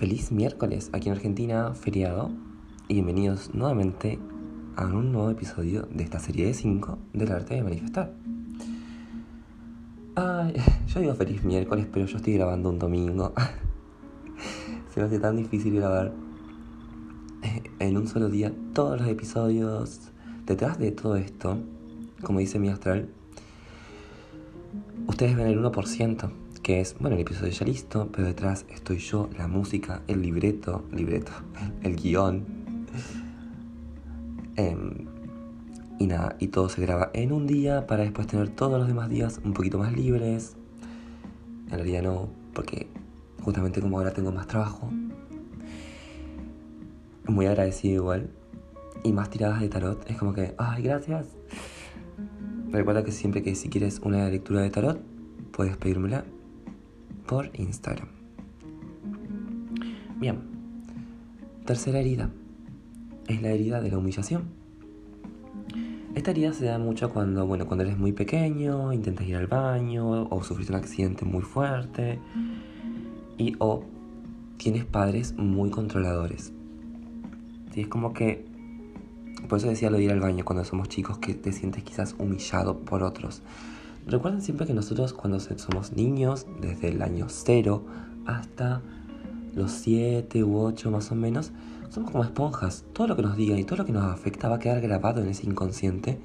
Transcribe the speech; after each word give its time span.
Feliz 0.00 0.32
miércoles 0.32 0.88
aquí 0.94 1.08
en 1.08 1.14
Argentina, 1.14 1.74
feriado, 1.74 2.30
y 2.88 2.94
bienvenidos 2.94 3.54
nuevamente 3.54 4.18
a 4.74 4.86
un 4.86 5.12
nuevo 5.12 5.30
episodio 5.30 5.86
de 5.92 6.02
esta 6.04 6.18
serie 6.18 6.46
de 6.46 6.54
5 6.54 6.98
del 7.12 7.30
arte 7.30 7.54
de 7.56 7.62
manifestar. 7.62 8.14
Ay, 10.14 10.54
yo 10.86 11.00
digo 11.00 11.14
feliz 11.14 11.44
miércoles, 11.44 11.86
pero 11.92 12.06
yo 12.06 12.16
estoy 12.16 12.32
grabando 12.32 12.70
un 12.70 12.78
domingo. 12.78 13.34
Se 14.94 15.00
me 15.00 15.06
hace 15.06 15.18
tan 15.18 15.36
difícil 15.36 15.74
grabar 15.74 16.12
en 17.78 17.96
un 17.96 18.08
solo 18.08 18.30
día 18.30 18.52
todos 18.72 18.98
los 18.98 19.08
episodios. 19.08 20.12
Detrás 20.46 20.78
de 20.78 20.92
todo 20.92 21.16
esto, 21.16 21.58
como 22.22 22.38
dice 22.38 22.58
mi 22.58 22.70
astral, 22.70 23.10
ustedes 25.06 25.36
ven 25.36 25.46
el 25.46 25.62
1% 25.62 26.30
que 26.70 26.80
es, 26.80 26.94
bueno, 27.00 27.16
el 27.16 27.22
episodio 27.22 27.50
ya 27.50 27.66
listo, 27.66 28.08
pero 28.12 28.28
detrás 28.28 28.64
estoy 28.68 28.98
yo, 28.98 29.28
la 29.36 29.48
música, 29.48 30.02
el 30.06 30.22
libreto, 30.22 30.84
libreto, 30.92 31.32
el, 31.82 31.96
guion. 31.96 32.44
Em, 34.54 35.08
y 35.98 36.06
nada, 36.06 36.36
y 36.38 36.46
todo 36.46 36.68
se 36.68 36.80
graba 36.80 37.10
en 37.12 37.32
un 37.32 37.48
día 37.48 37.88
para 37.88 38.04
después 38.04 38.28
tener 38.28 38.50
todos 38.50 38.78
los 38.78 38.86
demás 38.86 39.10
días 39.10 39.40
un 39.44 39.52
poquito 39.52 39.78
más 39.78 39.92
libres. 39.94 40.54
En 41.72 41.72
realidad 41.72 42.02
no, 42.02 42.28
porque 42.54 42.86
justamente 43.42 43.80
como 43.80 43.98
ahora 43.98 44.12
tengo 44.12 44.30
más 44.30 44.46
trabajo, 44.46 44.92
muy 47.26 47.46
agradecido 47.46 47.94
igual. 47.94 48.30
Y 49.02 49.12
más 49.12 49.28
tiradas 49.28 49.60
de 49.60 49.68
tarot, 49.68 50.08
es 50.08 50.16
como 50.16 50.34
que, 50.34 50.54
ay, 50.56 50.84
gracias. 50.84 51.26
Recuerda 52.70 53.02
que 53.02 53.10
siempre 53.10 53.42
que 53.42 53.56
si 53.56 53.68
quieres 53.68 53.98
una 54.04 54.28
lectura 54.28 54.60
de 54.60 54.70
tarot, 54.70 55.00
puedes 55.50 55.76
pedírmela 55.76 56.24
por 57.30 57.48
Instagram. 57.54 58.08
Bien, 60.16 60.40
tercera 61.64 62.00
herida 62.00 62.28
es 63.28 63.40
la 63.40 63.50
herida 63.50 63.80
de 63.80 63.88
la 63.88 63.98
humillación. 63.98 64.46
Esta 66.16 66.32
herida 66.32 66.52
se 66.52 66.64
da 66.64 66.80
mucho 66.80 67.10
cuando, 67.10 67.46
bueno, 67.46 67.68
cuando 67.68 67.84
eres 67.84 67.96
muy 67.96 68.10
pequeño, 68.10 68.92
intentas 68.92 69.28
ir 69.28 69.36
al 69.36 69.46
baño 69.46 70.24
o 70.28 70.42
sufriste 70.42 70.72
un 70.72 70.80
accidente 70.80 71.24
muy 71.24 71.42
fuerte 71.42 72.18
y 73.38 73.54
o 73.60 73.84
tienes 74.56 74.84
padres 74.84 75.32
muy 75.36 75.70
controladores. 75.70 76.52
¿Sí? 77.72 77.82
Es 77.82 77.86
como 77.86 78.12
que, 78.12 78.44
por 79.48 79.58
eso 79.58 79.68
decía 79.68 79.88
lo 79.88 79.98
de 79.98 80.02
ir 80.02 80.10
al 80.10 80.18
baño 80.18 80.44
cuando 80.44 80.64
somos 80.64 80.88
chicos, 80.88 81.18
que 81.18 81.34
te 81.34 81.52
sientes 81.52 81.84
quizás 81.84 82.16
humillado 82.18 82.80
por 82.80 83.04
otros. 83.04 83.40
Recuerden 84.06 84.42
siempre 84.42 84.66
que 84.66 84.74
nosotros 84.74 85.12
cuando 85.12 85.40
somos 85.40 85.92
niños, 85.92 86.46
desde 86.60 86.88
el 86.88 87.02
año 87.02 87.26
0 87.28 87.84
hasta 88.26 88.80
los 89.54 89.70
7 89.72 90.42
u 90.44 90.58
8 90.58 90.90
más 90.90 91.10
o 91.12 91.14
menos, 91.14 91.52
somos 91.90 92.10
como 92.10 92.24
esponjas. 92.24 92.84
Todo 92.92 93.08
lo 93.08 93.16
que 93.16 93.22
nos 93.22 93.36
digan 93.36 93.58
y 93.58 93.64
todo 93.64 93.78
lo 93.78 93.84
que 93.84 93.92
nos 93.92 94.04
afecta 94.04 94.48
va 94.48 94.56
a 94.56 94.58
quedar 94.58 94.80
grabado 94.80 95.20
en 95.20 95.28
ese 95.28 95.46
inconsciente 95.46 96.18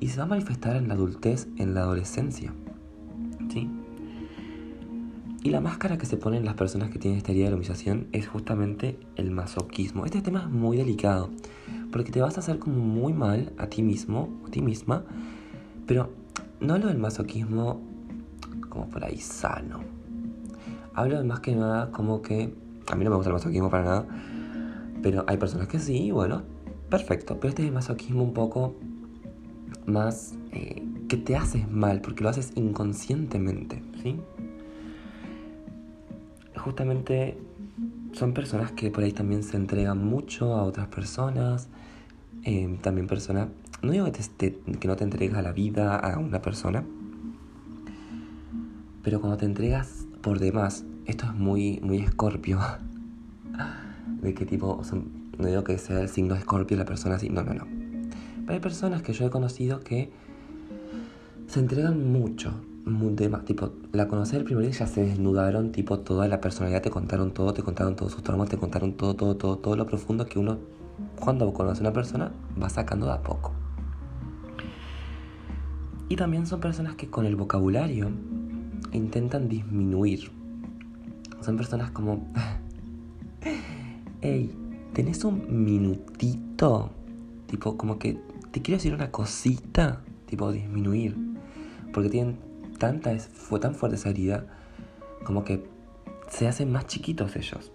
y 0.00 0.08
se 0.08 0.18
va 0.18 0.24
a 0.24 0.28
manifestar 0.28 0.76
en 0.76 0.88
la 0.88 0.94
adultez, 0.94 1.48
en 1.56 1.74
la 1.74 1.80
adolescencia. 1.80 2.52
¿Sí? 3.50 3.68
Y 5.42 5.50
la 5.50 5.60
máscara 5.60 5.98
que 5.98 6.06
se 6.06 6.16
ponen 6.16 6.46
las 6.46 6.54
personas 6.54 6.88
que 6.88 6.98
tienen 6.98 7.18
esta 7.18 7.32
herida 7.32 7.44
de 7.44 7.50
la 7.50 7.56
humillación 7.56 8.06
es 8.12 8.26
justamente 8.26 8.98
el 9.16 9.30
masoquismo. 9.30 10.06
Este 10.06 10.22
tema 10.22 10.40
es 10.40 10.48
muy 10.48 10.78
delicado, 10.78 11.28
porque 11.92 12.10
te 12.10 12.22
vas 12.22 12.38
a 12.38 12.40
hacer 12.40 12.58
como 12.58 12.78
muy 12.78 13.12
mal 13.12 13.52
a 13.58 13.66
ti 13.66 13.82
mismo, 13.82 14.30
a 14.46 14.50
ti 14.50 14.62
misma, 14.62 15.04
pero 15.86 16.10
no 16.64 16.74
hablo 16.74 16.88
del 16.88 16.98
masoquismo 16.98 17.80
como 18.68 18.88
por 18.88 19.04
ahí 19.04 19.18
sano. 19.18 19.80
Hablo 20.94 21.18
de 21.18 21.24
más 21.24 21.40
que 21.40 21.54
nada 21.54 21.90
como 21.90 22.22
que... 22.22 22.54
A 22.90 22.96
mí 22.96 23.04
no 23.04 23.10
me 23.10 23.16
gusta 23.16 23.30
el 23.30 23.34
masoquismo 23.34 23.70
para 23.70 23.84
nada. 23.84 24.06
Pero 25.02 25.24
hay 25.26 25.36
personas 25.36 25.68
que 25.68 25.78
sí, 25.78 26.10
bueno, 26.10 26.42
perfecto. 26.88 27.38
Pero 27.38 27.50
este 27.50 27.62
es 27.62 27.68
el 27.68 27.74
masoquismo 27.74 28.22
un 28.22 28.32
poco 28.32 28.74
más... 29.86 30.34
Eh, 30.52 30.82
que 31.08 31.16
te 31.18 31.36
haces 31.36 31.68
mal 31.68 32.00
porque 32.00 32.22
lo 32.22 32.30
haces 32.30 32.52
inconscientemente, 32.54 33.82
¿sí? 34.02 34.18
Justamente 36.56 37.36
son 38.12 38.32
personas 38.32 38.72
que 38.72 38.90
por 38.90 39.04
ahí 39.04 39.12
también 39.12 39.42
se 39.42 39.56
entregan 39.56 40.04
mucho 40.04 40.54
a 40.54 40.62
otras 40.62 40.88
personas. 40.88 41.68
Eh, 42.44 42.78
también 42.80 43.06
personas 43.06 43.48
no 43.84 43.92
digo 43.92 44.10
que, 44.38 44.58
que 44.78 44.88
no 44.88 44.96
te 44.96 45.04
entregas 45.04 45.42
la 45.42 45.52
vida 45.52 45.96
a 45.96 46.18
una 46.18 46.42
persona, 46.42 46.84
pero 49.02 49.20
cuando 49.20 49.36
te 49.36 49.46
entregas 49.46 50.06
por 50.22 50.38
demás, 50.38 50.84
esto 51.04 51.26
es 51.26 51.34
muy, 51.34 51.80
muy 51.82 51.98
escorpio. 51.98 52.58
De 54.22 54.32
qué 54.32 54.46
tipo, 54.46 54.80
no 55.38 55.46
digo 55.46 55.64
que 55.64 55.76
sea 55.76 56.00
el 56.00 56.08
signo 56.08 56.34
escorpio 56.34 56.76
la 56.76 56.86
persona 56.86 57.16
así, 57.16 57.28
no, 57.28 57.42
no, 57.42 57.52
no. 57.52 57.66
Pero 58.40 58.52
hay 58.52 58.60
personas 58.60 59.02
que 59.02 59.12
yo 59.12 59.26
he 59.26 59.30
conocido 59.30 59.80
que 59.80 60.10
se 61.46 61.60
entregan 61.60 62.12
mucho, 62.12 62.54
muy 62.84 63.14
tipo, 63.44 63.72
la 63.92 64.08
conocí 64.08 64.36
el 64.36 64.44
primer 64.44 64.64
día 64.64 64.72
ya 64.72 64.86
se 64.86 65.02
desnudaron, 65.02 65.72
tipo, 65.72 65.98
toda 66.00 66.28
la 66.28 66.40
personalidad, 66.40 66.82
te 66.82 66.90
contaron 66.90 67.32
todo, 67.32 67.54
te 67.54 67.62
contaron 67.62 67.96
todos 67.96 68.12
sus 68.12 68.22
traumas, 68.22 68.48
te 68.48 68.58
contaron 68.58 68.94
todo, 68.94 69.14
todo, 69.14 69.36
todo, 69.36 69.58
todo 69.58 69.76
lo 69.76 69.86
profundo 69.86 70.26
que 70.26 70.38
uno, 70.38 70.58
cuando 71.18 71.52
conoce 71.52 71.80
a 71.80 71.82
una 71.82 71.92
persona, 71.92 72.32
va 72.62 72.68
sacando 72.68 73.06
de 73.06 73.12
a 73.12 73.22
poco. 73.22 73.53
Y 76.08 76.16
también 76.16 76.46
son 76.46 76.60
personas 76.60 76.96
que 76.96 77.08
con 77.08 77.26
el 77.26 77.36
vocabulario 77.36 78.10
intentan 78.92 79.48
disminuir. 79.48 80.30
Son 81.40 81.56
personas 81.56 81.90
como, 81.90 82.26
hey, 84.20 84.50
¿tenés 84.92 85.24
un 85.24 85.64
minutito? 85.64 86.90
Tipo, 87.46 87.76
como 87.76 87.98
que 87.98 88.18
te 88.50 88.62
quiero 88.62 88.78
decir 88.78 88.94
una 88.94 89.10
cosita, 89.10 90.02
tipo 90.26 90.52
disminuir. 90.52 91.16
Porque 91.92 92.10
tienen 92.10 92.38
tanta, 92.78 93.16
fue 93.18 93.60
tan 93.60 93.74
fuerte 93.74 93.96
esa 93.96 94.10
herida, 94.10 94.46
como 95.24 95.44
que 95.44 95.64
se 96.28 96.48
hacen 96.48 96.70
más 96.70 96.86
chiquitos 96.86 97.36
ellos. 97.36 97.72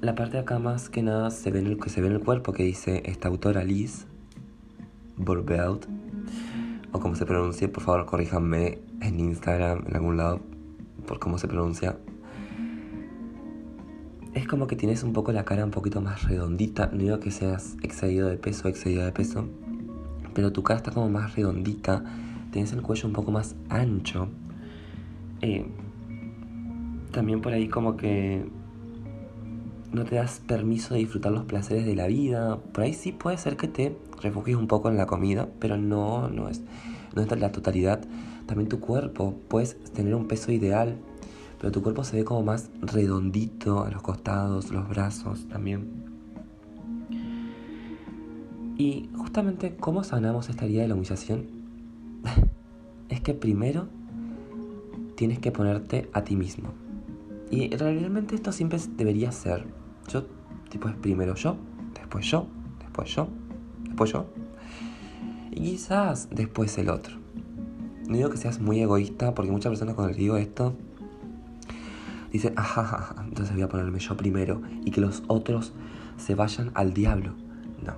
La 0.00 0.14
parte 0.14 0.34
de 0.34 0.40
acá 0.40 0.58
más 0.58 0.88
que 0.88 1.02
nada 1.02 1.30
se 1.30 1.50
ve 1.50 1.60
en 1.60 1.66
el, 1.66 1.78
que 1.78 1.88
se 1.88 2.00
ve 2.00 2.08
el 2.08 2.20
cuerpo 2.20 2.52
que 2.52 2.64
dice 2.64 3.02
esta 3.04 3.28
autora 3.28 3.64
Liz 3.64 4.06
Borbelt 5.16 5.86
o 6.92 7.00
como 7.00 7.14
se 7.14 7.26
pronuncia, 7.26 7.72
por 7.72 7.82
favor 7.82 8.06
corríjanme 8.06 8.78
en 9.00 9.20
Instagram, 9.20 9.84
en 9.88 9.96
algún 9.96 10.16
lado, 10.16 10.40
por 11.06 11.18
cómo 11.18 11.38
se 11.38 11.48
pronuncia. 11.48 11.98
Es 14.34 14.46
como 14.46 14.66
que 14.66 14.76
tienes 14.76 15.02
un 15.02 15.12
poco 15.12 15.32
la 15.32 15.44
cara 15.44 15.64
un 15.64 15.70
poquito 15.70 16.00
más 16.00 16.24
redondita, 16.24 16.90
no 16.92 16.98
digo 16.98 17.20
que 17.20 17.30
seas 17.30 17.76
excedido 17.82 18.28
de 18.28 18.36
peso 18.36 18.68
o 18.68 18.70
excedido 18.70 19.04
de 19.04 19.12
peso, 19.12 19.46
pero 20.34 20.52
tu 20.52 20.62
cara 20.62 20.78
está 20.78 20.90
como 20.90 21.08
más 21.08 21.34
redondita, 21.34 22.04
tienes 22.50 22.72
el 22.72 22.82
cuello 22.82 23.08
un 23.08 23.14
poco 23.14 23.30
más 23.30 23.56
ancho. 23.68 24.28
Eh, 25.42 25.66
también 27.10 27.40
por 27.42 27.52
ahí 27.52 27.68
como 27.68 27.96
que 27.96 28.46
no 29.92 30.04
te 30.04 30.16
das 30.16 30.40
permiso 30.46 30.94
de 30.94 31.00
disfrutar 31.00 31.32
los 31.32 31.44
placeres 31.44 31.84
de 31.84 31.94
la 31.94 32.06
vida. 32.06 32.58
Por 32.72 32.84
ahí 32.84 32.94
sí 32.94 33.12
puede 33.12 33.36
ser 33.36 33.56
que 33.56 33.68
te 33.68 33.96
refugies 34.20 34.56
un 34.56 34.66
poco 34.66 34.88
en 34.88 34.96
la 34.96 35.06
comida, 35.06 35.48
pero 35.58 35.76
no, 35.76 36.28
no 36.28 36.48
es, 36.48 36.62
no 37.14 37.22
es 37.22 37.40
la 37.40 37.52
totalidad. 37.52 38.00
También 38.46 38.68
tu 38.68 38.80
cuerpo, 38.80 39.34
puedes 39.48 39.78
tener 39.92 40.14
un 40.14 40.28
peso 40.28 40.50
ideal, 40.50 40.96
pero 41.60 41.72
tu 41.72 41.82
cuerpo 41.82 42.04
se 42.04 42.16
ve 42.16 42.24
como 42.24 42.42
más 42.42 42.70
redondito 42.80 43.84
a 43.84 43.90
los 43.90 44.02
costados, 44.02 44.70
los 44.72 44.88
brazos 44.88 45.46
también. 45.48 46.02
Y 48.78 49.10
justamente, 49.16 49.76
¿cómo 49.76 50.02
sanamos 50.02 50.48
esta 50.48 50.64
herida 50.64 50.82
de 50.82 50.88
la 50.88 50.94
humillación? 50.94 51.46
es 53.10 53.20
que 53.20 53.34
primero 53.34 53.88
tienes 55.16 55.38
que 55.38 55.52
ponerte 55.52 56.08
a 56.14 56.24
ti 56.24 56.34
mismo. 56.34 56.70
Y 57.50 57.76
realmente 57.76 58.34
esto 58.34 58.50
siempre 58.50 58.80
debería 58.96 59.30
ser 59.30 59.81
yo, 60.08 60.26
tipo, 60.68 60.88
es 60.88 60.94
primero 60.96 61.34
yo, 61.34 61.56
después 61.94 62.26
yo, 62.26 62.46
después 62.80 63.14
yo, 63.14 63.28
después 63.84 64.12
yo. 64.12 64.26
Y 65.50 65.60
quizás 65.60 66.28
después 66.30 66.76
el 66.78 66.90
otro. 66.90 67.16
No 68.08 68.16
digo 68.16 68.30
que 68.30 68.36
seas 68.36 68.60
muy 68.60 68.80
egoísta, 68.80 69.34
porque 69.34 69.50
muchas 69.50 69.70
personas 69.70 69.94
cuando 69.94 70.10
les 70.10 70.18
digo 70.18 70.36
esto, 70.36 70.74
dicen, 72.32 72.54
ajá, 72.56 73.14
entonces 73.26 73.54
voy 73.54 73.62
a 73.62 73.68
ponerme 73.68 73.98
yo 73.98 74.16
primero 74.16 74.62
y 74.84 74.90
que 74.90 75.00
los 75.00 75.22
otros 75.28 75.72
se 76.16 76.34
vayan 76.34 76.70
al 76.74 76.94
diablo. 76.94 77.34
No. 77.84 77.94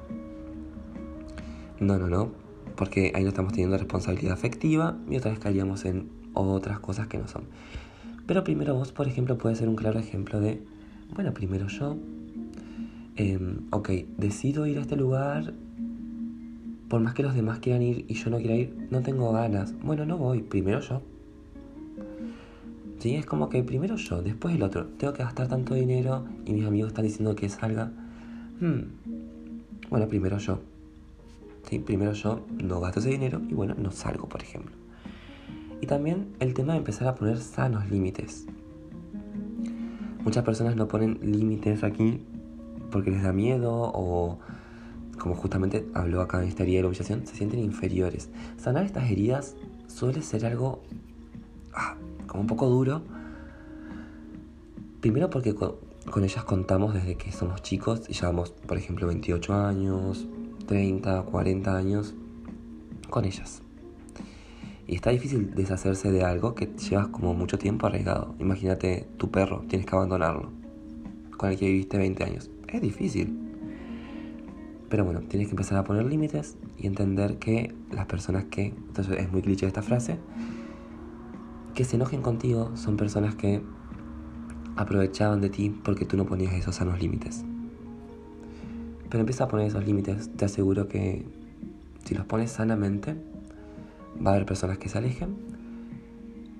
No, 1.80 1.98
no, 1.98 2.08
no. 2.08 2.32
Porque 2.76 3.12
ahí 3.14 3.22
no 3.22 3.28
estamos 3.28 3.52
teniendo 3.52 3.78
responsabilidad 3.78 4.32
afectiva 4.32 4.96
y 5.08 5.16
otra 5.16 5.30
vez 5.30 5.38
caeríamos 5.38 5.84
en 5.84 6.10
otras 6.34 6.80
cosas 6.80 7.06
que 7.06 7.18
no 7.18 7.28
son. 7.28 7.44
Pero 8.26 8.42
primero 8.42 8.74
vos, 8.74 8.92
por 8.92 9.06
ejemplo, 9.06 9.38
puede 9.38 9.54
ser 9.54 9.68
un 9.68 9.76
claro 9.76 10.00
ejemplo 10.00 10.40
de 10.40 10.62
bueno, 11.14 11.32
primero 11.32 11.68
yo, 11.68 11.96
em, 13.16 13.60
ok, 13.70 13.90
decido 14.18 14.66
ir 14.66 14.78
a 14.78 14.82
este 14.82 14.96
lugar, 14.96 15.54
por 16.88 17.00
más 17.00 17.14
que 17.14 17.22
los 17.22 17.34
demás 17.34 17.60
quieran 17.60 17.82
ir 17.82 18.04
y 18.08 18.14
yo 18.14 18.30
no 18.30 18.38
quiera 18.38 18.54
ir, 18.54 18.88
no 18.90 19.02
tengo 19.02 19.32
ganas. 19.32 19.74
Bueno, 19.80 20.04
no 20.06 20.18
voy, 20.18 20.42
primero 20.42 20.80
yo. 20.80 21.02
¿Sí? 22.98 23.16
Es 23.16 23.26
como 23.26 23.48
que 23.48 23.62
primero 23.62 23.96
yo, 23.96 24.22
después 24.22 24.54
el 24.54 24.62
otro. 24.62 24.86
Tengo 24.86 25.12
que 25.12 25.22
gastar 25.22 25.48
tanto 25.48 25.74
dinero 25.74 26.24
y 26.44 26.52
mis 26.52 26.64
amigos 26.64 26.88
están 26.88 27.04
diciendo 27.04 27.34
que 27.34 27.48
salga. 27.48 27.92
Hmm. 28.60 28.82
Bueno, 29.90 30.08
primero 30.08 30.38
yo. 30.38 30.60
¿Sí? 31.68 31.78
Primero 31.78 32.12
yo 32.12 32.44
no 32.62 32.80
gasto 32.80 33.00
ese 33.00 33.10
dinero 33.10 33.40
y 33.48 33.54
bueno, 33.54 33.74
no 33.78 33.90
salgo, 33.90 34.28
por 34.28 34.42
ejemplo. 34.42 34.74
Y 35.80 35.86
también 35.86 36.28
el 36.38 36.54
tema 36.54 36.72
de 36.74 36.78
empezar 36.78 37.08
a 37.08 37.14
poner 37.14 37.38
sanos 37.38 37.90
límites. 37.90 38.46
Muchas 40.24 40.44
personas 40.44 40.74
no 40.74 40.88
ponen 40.88 41.18
límites 41.22 41.84
aquí 41.84 42.20
porque 42.90 43.10
les 43.10 43.22
da 43.22 43.32
miedo 43.32 43.72
o, 43.72 44.38
como 45.18 45.34
justamente 45.34 45.86
habló 45.94 46.22
acá 46.22 46.42
en 46.42 46.48
esta 46.48 46.62
herida 46.62 46.76
de 46.76 46.82
la 46.82 46.88
humillación, 46.88 47.26
se 47.26 47.34
sienten 47.34 47.60
inferiores. 47.60 48.30
Sanar 48.56 48.84
estas 48.84 49.10
heridas 49.10 49.54
suele 49.86 50.22
ser 50.22 50.46
algo 50.46 50.80
ah, 51.74 51.96
como 52.26 52.42
un 52.42 52.46
poco 52.46 52.68
duro. 52.68 53.02
Primero 55.00 55.28
porque 55.28 55.54
con, 55.54 55.74
ellas 56.24 56.44
contamos 56.44 56.94
desde 56.94 57.16
que 57.16 57.30
somos 57.30 57.62
chicos 57.62 58.02
y 58.08 58.14
llevamos, 58.14 58.50
por 58.50 58.78
ejemplo, 58.78 59.06
28 59.06 59.52
años, 59.52 60.26
30, 60.66 61.22
40 61.22 61.76
años 61.76 62.14
con 63.10 63.26
ellas. 63.26 63.63
Y 64.86 64.96
está 64.96 65.10
difícil 65.10 65.54
deshacerse 65.54 66.12
de 66.12 66.24
algo 66.24 66.54
que 66.54 66.66
llevas 66.66 67.08
como 67.08 67.34
mucho 67.34 67.58
tiempo 67.58 67.86
arraigado. 67.86 68.34
Imagínate 68.38 69.06
tu 69.16 69.30
perro, 69.30 69.64
tienes 69.68 69.86
que 69.86 69.96
abandonarlo, 69.96 70.50
con 71.36 71.50
el 71.50 71.58
que 71.58 71.66
viviste 71.66 71.96
20 71.96 72.24
años. 72.24 72.50
Es 72.68 72.82
difícil. 72.82 73.38
Pero 74.90 75.04
bueno, 75.04 75.20
tienes 75.20 75.48
que 75.48 75.52
empezar 75.52 75.78
a 75.78 75.84
poner 75.84 76.04
límites 76.04 76.56
y 76.78 76.86
entender 76.86 77.38
que 77.38 77.74
las 77.90 78.06
personas 78.06 78.44
que, 78.44 78.66
entonces 78.66 79.18
es 79.18 79.32
muy 79.32 79.42
cliché 79.42 79.66
esta 79.66 79.82
frase, 79.82 80.18
que 81.74 81.84
se 81.84 81.96
enojen 81.96 82.22
contigo 82.22 82.76
son 82.76 82.96
personas 82.96 83.34
que 83.34 83.62
aprovechaban 84.76 85.40
de 85.40 85.50
ti 85.50 85.70
porque 85.70 86.04
tú 86.04 86.16
no 86.16 86.26
ponías 86.26 86.52
esos 86.54 86.76
sanos 86.76 87.00
límites. 87.00 87.44
Pero 89.08 89.20
empieza 89.20 89.44
a 89.44 89.48
poner 89.48 89.66
esos 89.66 89.84
límites, 89.84 90.30
te 90.36 90.44
aseguro 90.44 90.88
que 90.88 91.24
si 92.04 92.14
los 92.14 92.26
pones 92.26 92.50
sanamente, 92.50 93.16
va 94.24 94.30
a 94.30 94.34
haber 94.34 94.46
personas 94.46 94.78
que 94.78 94.88
se 94.88 94.98
alejen 94.98 95.36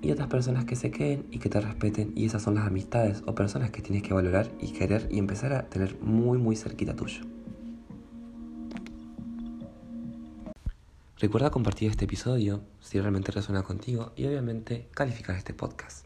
y 0.01 0.11
otras 0.11 0.27
personas 0.27 0.65
que 0.65 0.75
se 0.75 0.91
queden 0.91 1.25
y 1.31 1.39
que 1.39 1.49
te 1.49 1.59
respeten 1.59 2.13
y 2.15 2.25
esas 2.25 2.43
son 2.43 2.55
las 2.55 2.67
amistades 2.67 3.23
o 3.25 3.33
personas 3.33 3.71
que 3.71 3.81
tienes 3.81 4.03
que 4.03 4.13
valorar 4.13 4.51
y 4.61 4.71
querer 4.71 5.07
y 5.09 5.17
empezar 5.17 5.53
a 5.53 5.67
tener 5.67 5.99
muy 6.01 6.37
muy 6.37 6.55
cerquita 6.55 6.95
tuyo. 6.95 7.21
Recuerda 11.17 11.49
compartir 11.49 11.89
este 11.89 12.05
episodio 12.05 12.61
si 12.81 12.99
realmente 12.99 13.31
resuena 13.31 13.63
contigo 13.63 14.11
y 14.15 14.25
obviamente 14.25 14.89
calificar 14.93 15.35
este 15.35 15.53
podcast. 15.53 16.04